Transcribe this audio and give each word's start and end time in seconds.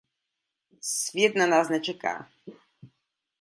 Svět 0.81 1.35
na 1.35 1.45
nás 1.47 1.69
nečeká. 1.69 2.29